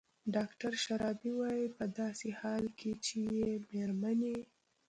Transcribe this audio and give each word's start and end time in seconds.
ډاکتر 0.35 0.71
شرابي 0.83 1.31
وايي 1.39 1.65
په 1.77 1.85
داسې 1.99 2.29
حال 2.39 2.63
کې 2.79 2.91
چې 3.05 3.19
مېرمنې 3.71 4.37